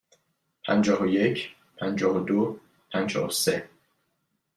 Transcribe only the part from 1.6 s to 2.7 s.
پنجاه و دو،